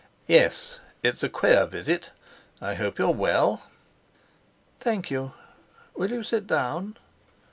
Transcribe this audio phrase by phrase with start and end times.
[0.25, 2.09] "Yes, it's a queer visit!
[2.59, 3.61] I hope you're well."
[4.79, 5.33] "Thank you.
[5.95, 6.97] Will you sit down?"